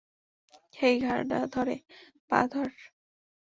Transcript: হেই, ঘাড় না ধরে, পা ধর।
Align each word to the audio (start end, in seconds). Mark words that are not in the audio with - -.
হেই, 0.77 0.95
ঘাড় 0.99 1.23
না 1.23 1.39
ধরে, 1.53 1.75
পা 2.29 2.39
ধর। 2.47 2.69